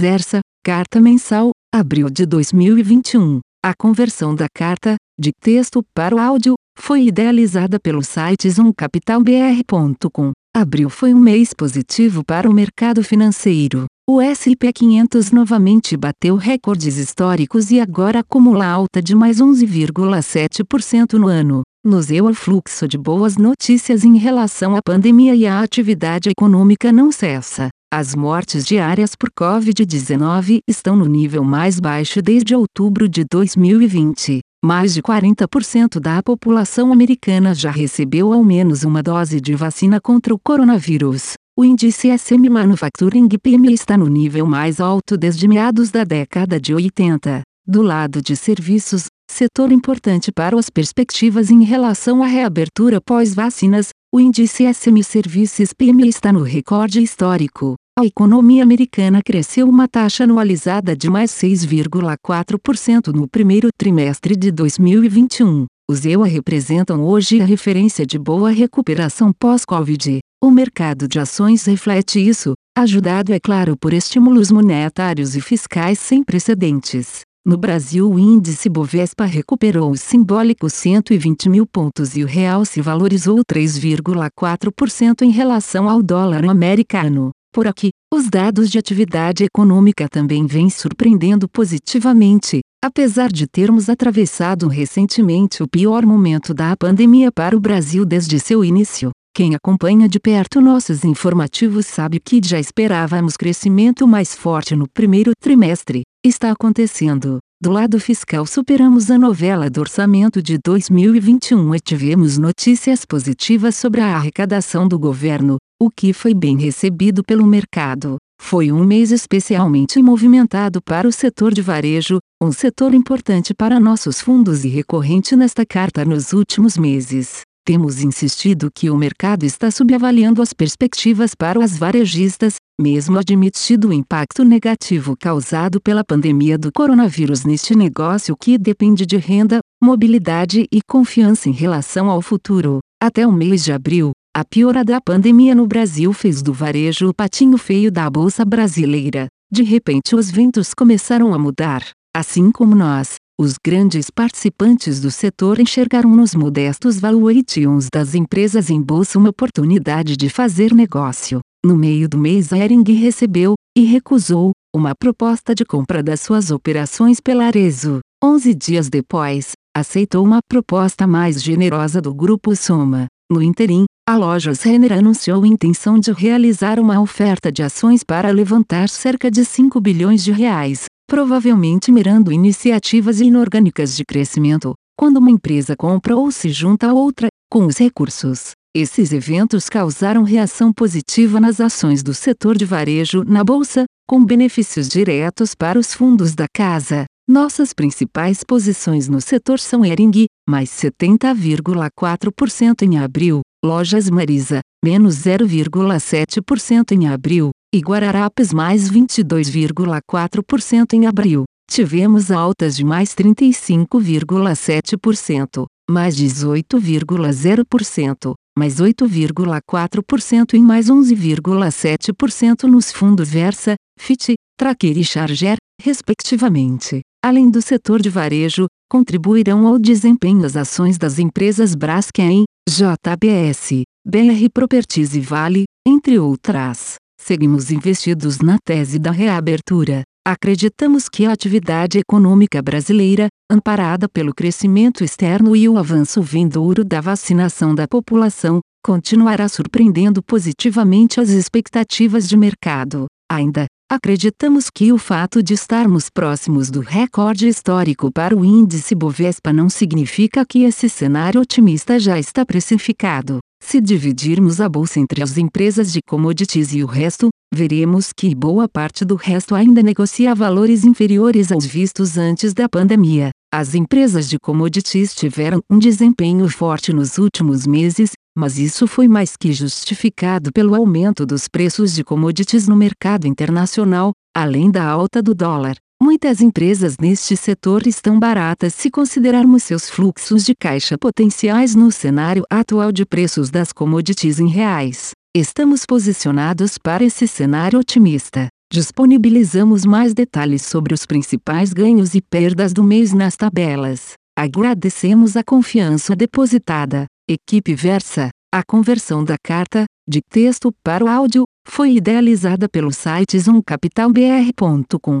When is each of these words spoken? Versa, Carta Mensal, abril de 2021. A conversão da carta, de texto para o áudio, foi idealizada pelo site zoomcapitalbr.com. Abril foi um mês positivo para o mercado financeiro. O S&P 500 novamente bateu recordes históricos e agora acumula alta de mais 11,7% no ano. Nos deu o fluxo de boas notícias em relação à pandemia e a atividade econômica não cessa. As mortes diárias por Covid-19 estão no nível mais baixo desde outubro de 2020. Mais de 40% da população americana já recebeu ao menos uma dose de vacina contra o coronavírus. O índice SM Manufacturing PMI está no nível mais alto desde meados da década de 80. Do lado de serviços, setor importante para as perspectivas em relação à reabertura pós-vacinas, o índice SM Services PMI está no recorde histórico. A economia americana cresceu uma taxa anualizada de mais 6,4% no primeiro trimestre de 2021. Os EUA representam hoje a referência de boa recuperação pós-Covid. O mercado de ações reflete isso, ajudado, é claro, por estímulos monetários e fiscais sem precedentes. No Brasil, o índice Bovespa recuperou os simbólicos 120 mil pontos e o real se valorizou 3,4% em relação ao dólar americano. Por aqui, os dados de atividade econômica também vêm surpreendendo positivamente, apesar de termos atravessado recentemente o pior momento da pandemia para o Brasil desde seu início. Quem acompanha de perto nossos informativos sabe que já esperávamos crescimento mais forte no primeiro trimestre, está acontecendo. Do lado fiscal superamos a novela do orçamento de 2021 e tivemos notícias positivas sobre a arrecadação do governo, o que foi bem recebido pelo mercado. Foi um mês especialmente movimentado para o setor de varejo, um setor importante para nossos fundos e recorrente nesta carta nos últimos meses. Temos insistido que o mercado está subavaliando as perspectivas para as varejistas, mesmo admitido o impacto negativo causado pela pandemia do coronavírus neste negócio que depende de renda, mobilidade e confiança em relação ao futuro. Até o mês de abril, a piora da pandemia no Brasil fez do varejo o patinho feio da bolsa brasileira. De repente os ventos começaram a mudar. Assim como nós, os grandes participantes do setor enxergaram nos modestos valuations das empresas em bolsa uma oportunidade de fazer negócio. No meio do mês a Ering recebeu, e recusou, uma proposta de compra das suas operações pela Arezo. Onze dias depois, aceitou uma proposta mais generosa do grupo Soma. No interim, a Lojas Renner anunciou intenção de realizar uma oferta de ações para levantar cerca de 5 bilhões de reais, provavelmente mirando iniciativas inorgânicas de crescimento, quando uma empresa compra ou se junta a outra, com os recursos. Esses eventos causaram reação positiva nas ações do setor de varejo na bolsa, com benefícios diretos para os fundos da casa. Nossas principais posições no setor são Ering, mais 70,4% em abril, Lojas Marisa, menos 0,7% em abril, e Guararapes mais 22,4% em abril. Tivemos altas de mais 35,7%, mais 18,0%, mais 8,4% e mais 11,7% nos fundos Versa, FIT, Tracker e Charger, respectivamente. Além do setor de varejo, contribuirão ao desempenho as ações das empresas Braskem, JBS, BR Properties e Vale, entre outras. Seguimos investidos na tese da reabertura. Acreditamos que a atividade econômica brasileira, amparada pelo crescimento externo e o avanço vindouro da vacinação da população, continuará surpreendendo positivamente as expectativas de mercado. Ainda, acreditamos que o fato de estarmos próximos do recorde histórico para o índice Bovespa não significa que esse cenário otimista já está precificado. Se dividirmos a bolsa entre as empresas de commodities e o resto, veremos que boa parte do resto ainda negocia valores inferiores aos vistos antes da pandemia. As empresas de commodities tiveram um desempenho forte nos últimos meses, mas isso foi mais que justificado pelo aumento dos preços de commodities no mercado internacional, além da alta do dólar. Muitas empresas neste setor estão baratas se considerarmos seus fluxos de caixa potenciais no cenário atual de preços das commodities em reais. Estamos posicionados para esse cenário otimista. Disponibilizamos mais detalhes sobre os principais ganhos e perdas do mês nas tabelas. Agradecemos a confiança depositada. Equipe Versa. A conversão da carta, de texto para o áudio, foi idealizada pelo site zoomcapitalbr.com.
Versa, 0.00 0.40
Carta 0.64 0.98
Mensal, 0.98 1.50
abril 1.74 2.08
de 2.08 2.24
2021. 2.24 3.40
A 3.62 3.74
conversão 3.78 4.34
da 4.34 4.46
carta, 4.48 4.96
de 5.20 5.30
texto 5.42 5.84
para 5.94 6.16
o 6.16 6.18
áudio, 6.18 6.54
foi 6.78 7.02
idealizada 7.08 7.78
pelo 7.78 8.02
site 8.02 8.48
zoomcapitalbr.com. 8.48 10.32
Abril 10.56 10.88
foi 10.88 11.12
um 11.12 11.20
mês 11.20 11.52
positivo 11.52 12.24
para 12.24 12.48
o 12.48 12.54
mercado 12.54 13.04
financeiro. 13.04 13.84
O 14.08 14.22
S&P 14.22 14.72
500 14.72 15.32
novamente 15.32 15.98
bateu 15.98 16.34
recordes 16.36 16.96
históricos 16.96 17.70
e 17.70 17.78
agora 17.78 18.20
acumula 18.20 18.66
alta 18.66 19.02
de 19.02 19.14
mais 19.14 19.36
11,7% 19.38 21.12
no 21.18 21.28
ano. 21.28 21.60
Nos 21.84 22.06
deu 22.06 22.24
o 22.24 22.32
fluxo 22.32 22.88
de 22.88 22.96
boas 22.96 23.36
notícias 23.36 24.02
em 24.02 24.16
relação 24.16 24.74
à 24.74 24.80
pandemia 24.82 25.34
e 25.34 25.46
a 25.46 25.60
atividade 25.60 26.30
econômica 26.30 26.90
não 26.90 27.12
cessa. 27.12 27.68
As 27.92 28.14
mortes 28.14 28.64
diárias 28.64 29.16
por 29.16 29.32
Covid-19 29.32 30.60
estão 30.64 30.94
no 30.94 31.06
nível 31.06 31.42
mais 31.42 31.80
baixo 31.80 32.22
desde 32.22 32.54
outubro 32.54 33.08
de 33.08 33.24
2020. 33.28 34.38
Mais 34.64 34.94
de 34.94 35.02
40% 35.02 35.98
da 35.98 36.22
população 36.22 36.92
americana 36.92 37.52
já 37.52 37.72
recebeu 37.72 38.32
ao 38.32 38.44
menos 38.44 38.84
uma 38.84 39.02
dose 39.02 39.40
de 39.40 39.56
vacina 39.56 40.00
contra 40.00 40.32
o 40.32 40.38
coronavírus. 40.38 41.32
O 41.58 41.64
índice 41.64 42.16
SM 42.16 42.48
Manufacturing 42.48 43.28
PMI 43.28 43.74
está 43.74 43.98
no 43.98 44.06
nível 44.06 44.46
mais 44.46 44.80
alto 44.80 45.16
desde 45.16 45.48
meados 45.48 45.90
da 45.90 46.04
década 46.04 46.60
de 46.60 46.72
80. 46.72 47.42
Do 47.66 47.82
lado 47.82 48.22
de 48.22 48.36
serviços, 48.36 49.06
setor 49.28 49.72
importante 49.72 50.30
para 50.30 50.56
as 50.56 50.70
perspectivas 50.70 51.50
em 51.50 51.64
relação 51.64 52.22
à 52.22 52.26
reabertura 52.28 53.00
pós-vacinas, 53.00 53.88
o 54.12 54.18
índice 54.18 54.64
SM 54.64 55.00
Services 55.04 55.72
PMI 55.72 56.08
está 56.08 56.32
no 56.32 56.42
recorde 56.42 57.00
histórico. 57.00 57.76
A 57.96 58.04
economia 58.04 58.64
americana 58.64 59.22
cresceu 59.22 59.68
uma 59.68 59.86
taxa 59.86 60.24
anualizada 60.24 60.96
de 60.96 61.08
mais 61.08 61.30
6,4% 61.30 63.14
no 63.14 63.28
primeiro 63.28 63.68
trimestre 63.78 64.34
de 64.34 64.50
2021. 64.50 65.66
Os 65.88 66.04
EUA 66.04 66.26
representam 66.26 67.04
hoje 67.04 67.40
a 67.40 67.44
referência 67.44 68.04
de 68.04 68.18
boa 68.18 68.50
recuperação 68.50 69.32
pós-Covid. 69.32 70.18
O 70.42 70.50
mercado 70.50 71.06
de 71.06 71.20
ações 71.20 71.64
reflete 71.66 72.18
isso, 72.18 72.54
ajudado, 72.76 73.32
é 73.32 73.38
claro, 73.38 73.76
por 73.76 73.92
estímulos 73.92 74.50
monetários 74.50 75.36
e 75.36 75.40
fiscais 75.40 76.00
sem 76.00 76.24
precedentes. 76.24 77.20
No 77.42 77.56
Brasil, 77.56 78.10
o 78.10 78.18
índice 78.18 78.68
Bovespa 78.68 79.24
recuperou 79.24 79.90
os 79.90 80.02
simbólicos 80.02 80.74
120 80.74 81.48
mil 81.48 81.66
pontos 81.66 82.14
e 82.14 82.22
o 82.22 82.26
real 82.26 82.66
se 82.66 82.82
valorizou 82.82 83.38
3,4% 83.50 85.22
em 85.22 85.30
relação 85.30 85.88
ao 85.88 86.02
dólar 86.02 86.44
americano. 86.44 87.30
Por 87.50 87.66
aqui, 87.66 87.92
os 88.12 88.28
dados 88.28 88.70
de 88.70 88.78
atividade 88.78 89.42
econômica 89.42 90.06
também 90.06 90.46
vêm 90.46 90.68
surpreendendo 90.68 91.48
positivamente, 91.48 92.60
apesar 92.84 93.32
de 93.32 93.46
termos 93.46 93.88
atravessado 93.88 94.68
recentemente 94.68 95.62
o 95.62 95.68
pior 95.68 96.04
momento 96.04 96.52
da 96.52 96.76
pandemia 96.76 97.32
para 97.32 97.56
o 97.56 97.60
Brasil 97.60 98.04
desde 98.04 98.38
seu 98.38 98.62
início. 98.62 99.10
Quem 99.32 99.54
acompanha 99.54 100.08
de 100.08 100.18
perto 100.18 100.60
nossos 100.60 101.04
informativos 101.04 101.86
sabe 101.86 102.18
que 102.18 102.40
já 102.44 102.58
esperávamos 102.58 103.36
crescimento 103.36 104.06
mais 104.06 104.34
forte 104.34 104.74
no 104.74 104.88
primeiro 104.88 105.32
trimestre, 105.40 106.02
está 106.24 106.50
acontecendo. 106.50 107.38
Do 107.62 107.70
lado 107.70 108.00
fiscal 108.00 108.44
superamos 108.44 109.10
a 109.10 109.18
novela 109.18 109.70
do 109.70 109.80
orçamento 109.80 110.42
de 110.42 110.58
2021 110.58 111.74
e 111.74 111.78
tivemos 111.80 112.38
notícias 112.38 113.04
positivas 113.04 113.76
sobre 113.76 114.00
a 114.00 114.16
arrecadação 114.16 114.88
do 114.88 114.98
governo, 114.98 115.58
o 115.80 115.88
que 115.90 116.12
foi 116.12 116.34
bem 116.34 116.58
recebido 116.58 117.22
pelo 117.22 117.46
mercado. 117.46 118.16
Foi 118.40 118.72
um 118.72 118.82
mês 118.82 119.12
especialmente 119.12 120.02
movimentado 120.02 120.82
para 120.82 121.06
o 121.06 121.12
setor 121.12 121.54
de 121.54 121.62
varejo, 121.62 122.18
um 122.42 122.50
setor 122.50 122.94
importante 122.94 123.54
para 123.54 123.78
nossos 123.78 124.20
fundos 124.20 124.64
e 124.64 124.68
recorrente 124.68 125.36
nesta 125.36 125.64
carta 125.64 126.04
nos 126.04 126.32
últimos 126.32 126.76
meses. 126.76 127.42
Temos 127.70 128.02
insistido 128.02 128.68
que 128.74 128.90
o 128.90 128.96
mercado 128.96 129.44
está 129.44 129.70
subavaliando 129.70 130.42
as 130.42 130.52
perspectivas 130.52 131.36
para 131.36 131.62
as 131.64 131.78
varejistas, 131.78 132.56
mesmo 132.80 133.16
admitido 133.16 133.90
o 133.90 133.92
impacto 133.92 134.44
negativo 134.44 135.16
causado 135.16 135.80
pela 135.80 136.02
pandemia 136.02 136.58
do 136.58 136.72
coronavírus 136.72 137.44
neste 137.44 137.76
negócio 137.76 138.36
que 138.36 138.58
depende 138.58 139.06
de 139.06 139.16
renda, 139.16 139.60
mobilidade 139.80 140.66
e 140.72 140.80
confiança 140.82 141.48
em 141.48 141.52
relação 141.52 142.10
ao 142.10 142.20
futuro. 142.20 142.80
Até 143.00 143.24
o 143.24 143.30
mês 143.30 143.62
de 143.62 143.70
abril, 143.70 144.10
a 144.36 144.44
piora 144.44 144.84
da 144.84 145.00
pandemia 145.00 145.54
no 145.54 145.64
Brasil 145.64 146.12
fez 146.12 146.42
do 146.42 146.52
varejo 146.52 147.10
o 147.10 147.14
patinho 147.14 147.56
feio 147.56 147.92
da 147.92 148.10
bolsa 148.10 148.44
brasileira. 148.44 149.28
De 149.48 149.62
repente 149.62 150.16
os 150.16 150.28
ventos 150.28 150.74
começaram 150.74 151.32
a 151.32 151.38
mudar. 151.38 151.84
Assim 152.12 152.50
como 152.50 152.74
nós, 152.74 153.14
os 153.40 153.54
grandes 153.54 154.10
participantes 154.10 155.00
do 155.00 155.10
setor 155.10 155.58
enxergaram 155.58 156.14
nos 156.14 156.34
modestos 156.34 157.00
valuations 157.00 157.88
das 157.90 158.14
empresas 158.14 158.68
em 158.68 158.82
bolsa 158.82 159.18
uma 159.18 159.30
oportunidade 159.30 160.14
de 160.14 160.28
fazer 160.28 160.74
negócio. 160.74 161.40
No 161.64 161.74
meio 161.74 162.06
do 162.06 162.18
mês 162.18 162.52
a 162.52 162.58
Ering 162.58 162.84
recebeu, 162.92 163.54
e 163.74 163.84
recusou, 163.84 164.52
uma 164.76 164.94
proposta 164.94 165.54
de 165.54 165.64
compra 165.64 166.02
das 166.02 166.20
suas 166.20 166.50
operações 166.50 167.18
pela 167.18 167.46
Arezo. 167.46 168.00
Onze 168.22 168.54
dias 168.54 168.90
depois, 168.90 169.52
aceitou 169.74 170.22
uma 170.22 170.40
proposta 170.46 171.06
mais 171.06 171.42
generosa 171.42 171.98
do 171.98 172.12
grupo 172.12 172.54
Soma. 172.54 173.06
No 173.32 173.40
interim, 173.40 173.86
a 174.06 174.18
Lojas 174.18 174.60
Renner 174.62 174.92
anunciou 174.92 175.46
intenção 175.46 175.98
de 175.98 176.12
realizar 176.12 176.78
uma 176.78 177.00
oferta 177.00 177.50
de 177.50 177.62
ações 177.62 178.04
para 178.04 178.30
levantar 178.30 178.90
cerca 178.90 179.30
de 179.30 179.46
5 179.46 179.80
bilhões 179.80 180.22
de 180.22 180.30
reais, 180.30 180.84
provavelmente 181.10 181.90
mirando 181.90 182.30
iniciativas 182.30 183.20
inorgânicas 183.20 183.96
de 183.96 184.04
crescimento, 184.04 184.74
quando 184.96 185.16
uma 185.16 185.32
empresa 185.32 185.74
compra 185.76 186.14
ou 186.14 186.30
se 186.30 186.50
junta 186.50 186.88
a 186.88 186.94
outra, 186.94 187.26
com 187.50 187.66
os 187.66 187.78
recursos. 187.78 188.52
Esses 188.72 189.12
eventos 189.12 189.68
causaram 189.68 190.22
reação 190.22 190.72
positiva 190.72 191.40
nas 191.40 191.60
ações 191.60 192.04
do 192.04 192.14
setor 192.14 192.56
de 192.56 192.64
varejo 192.64 193.24
na 193.24 193.42
bolsa, 193.42 193.86
com 194.08 194.24
benefícios 194.24 194.88
diretos 194.88 195.52
para 195.52 195.80
os 195.80 195.92
fundos 195.92 196.36
da 196.36 196.46
casa. 196.54 197.06
Nossas 197.28 197.72
principais 197.72 198.44
posições 198.44 199.08
no 199.08 199.20
setor 199.20 199.58
são 199.58 199.84
Ering, 199.84 200.26
mais 200.48 200.70
70,4% 200.70 202.82
em 202.82 202.98
abril, 202.98 203.40
Lojas 203.64 204.08
Marisa, 204.08 204.60
menos 204.84 205.16
0,7% 205.16 206.92
em 206.92 207.08
abril, 207.08 207.50
e 207.72 207.78
Guararapes 207.78 208.52
mais 208.52 208.90
22,4% 208.90 210.94
em 210.94 211.06
abril. 211.06 211.44
Tivemos 211.70 212.32
altas 212.32 212.76
de 212.76 212.84
mais 212.84 213.14
35,7%, 213.14 215.66
mais 215.88 216.16
18,0%, 216.16 218.34
mais 218.58 218.80
8,4% 218.80 220.54
e 220.54 220.60
mais 220.60 220.88
11,7% 220.88 222.64
nos 222.64 222.90
fundos 222.90 223.30
Versa, 223.30 223.76
FIT, 223.98 224.34
Tracker 224.58 224.98
e 224.98 225.04
Charger, 225.04 225.56
respectivamente. 225.80 227.02
Além 227.24 227.48
do 227.48 227.62
setor 227.62 228.02
de 228.02 228.10
varejo, 228.10 228.66
contribuirão 228.90 229.68
ao 229.68 229.78
desempenho 229.78 230.44
as 230.44 230.56
ações 230.56 230.98
das 230.98 231.20
empresas 231.20 231.76
Braskem, 231.76 232.42
JBS, 232.68 233.84
BR 234.04 234.48
Properties 234.52 235.14
e 235.14 235.20
Vale, 235.20 235.66
entre 235.86 236.18
outras. 236.18 236.96
Seguimos 237.22 237.70
investidos 237.70 238.38
na 238.38 238.58
tese 238.64 238.98
da 238.98 239.10
reabertura. 239.10 240.02
Acreditamos 240.26 241.08
que 241.08 241.26
a 241.26 241.32
atividade 241.32 241.98
econômica 241.98 242.60
brasileira, 242.62 243.28
amparada 243.48 244.08
pelo 244.08 244.34
crescimento 244.34 245.04
externo 245.04 245.54
e 245.54 245.68
o 245.68 245.78
avanço 245.78 246.22
vindouro 246.22 246.82
da 246.82 247.00
vacinação 247.00 247.74
da 247.74 247.86
população, 247.86 248.60
continuará 248.82 249.48
surpreendendo 249.48 250.22
positivamente 250.22 251.20
as 251.20 251.28
expectativas 251.28 252.26
de 252.26 252.36
mercado. 252.36 253.06
Ainda, 253.30 253.66
acreditamos 253.88 254.68
que 254.68 254.90
o 254.90 254.98
fato 254.98 255.42
de 255.42 255.54
estarmos 255.54 256.08
próximos 256.08 256.70
do 256.70 256.80
recorde 256.80 257.46
histórico 257.46 258.10
para 258.10 258.36
o 258.36 258.44
índice 258.44 258.94
Bovespa 258.94 259.52
não 259.52 259.68
significa 259.68 260.44
que 260.44 260.64
esse 260.64 260.88
cenário 260.88 261.40
otimista 261.40 261.98
já 261.98 262.18
está 262.18 262.44
precificado. 262.44 263.40
Se 263.62 263.80
dividirmos 263.80 264.60
a 264.60 264.68
bolsa 264.68 264.98
entre 264.98 265.22
as 265.22 265.38
empresas 265.38 265.92
de 265.92 266.00
commodities 266.02 266.72
e 266.72 266.82
o 266.82 266.86
resto, 266.86 267.28
veremos 267.54 268.12
que 268.12 268.34
boa 268.34 268.68
parte 268.68 269.04
do 269.04 269.14
resto 269.14 269.54
ainda 269.54 269.82
negocia 269.82 270.34
valores 270.34 270.84
inferiores 270.84 271.52
aos 271.52 271.66
vistos 271.66 272.18
antes 272.18 272.52
da 272.52 272.68
pandemia. 272.68 273.30
As 273.52 273.74
empresas 273.74 274.28
de 274.28 274.38
commodities 274.38 275.14
tiveram 275.14 275.60
um 275.70 275.78
desempenho 275.78 276.48
forte 276.48 276.92
nos 276.92 277.18
últimos 277.18 277.66
meses, 277.66 278.12
mas 278.36 278.58
isso 278.58 278.86
foi 278.86 279.06
mais 279.06 279.36
que 279.36 279.52
justificado 279.52 280.50
pelo 280.52 280.74
aumento 280.74 281.26
dos 281.26 281.46
preços 281.46 281.92
de 281.92 282.02
commodities 282.02 282.66
no 282.66 282.76
mercado 282.76 283.26
internacional, 283.26 284.12
além 284.34 284.70
da 284.70 284.84
alta 284.84 285.22
do 285.22 285.34
dólar. 285.34 285.76
Muitas 286.02 286.40
empresas 286.40 286.96
neste 286.98 287.36
setor 287.36 287.86
estão 287.86 288.18
baratas 288.18 288.72
se 288.72 288.90
considerarmos 288.90 289.64
seus 289.64 289.90
fluxos 289.90 290.42
de 290.46 290.54
caixa 290.54 290.96
potenciais 290.96 291.74
no 291.74 291.92
cenário 291.92 292.42
atual 292.48 292.90
de 292.90 293.04
preços 293.04 293.50
das 293.50 293.70
commodities 293.70 294.40
em 294.40 294.48
reais. 294.48 295.10
Estamos 295.36 295.84
posicionados 295.84 296.78
para 296.78 297.04
esse 297.04 297.28
cenário 297.28 297.78
otimista. 297.78 298.48
Disponibilizamos 298.72 299.84
mais 299.84 300.14
detalhes 300.14 300.62
sobre 300.62 300.94
os 300.94 301.04
principais 301.04 301.74
ganhos 301.74 302.14
e 302.14 302.22
perdas 302.22 302.72
do 302.72 302.82
mês 302.82 303.12
nas 303.12 303.36
tabelas. 303.36 304.14
Agradecemos 304.38 305.36
a 305.36 305.44
confiança 305.44 306.16
depositada. 306.16 307.04
Equipe 307.28 307.74
Versa. 307.74 308.30
A 308.52 308.62
conversão 308.66 309.22
da 309.22 309.36
carta, 309.44 309.84
de 310.08 310.20
texto 310.30 310.72
para 310.82 311.04
o 311.04 311.08
áudio, 311.08 311.44
foi 311.68 311.96
idealizada 311.96 312.70
pelo 312.70 312.90
site 312.90 313.38
zoomcapitalbr.com. 313.38 315.20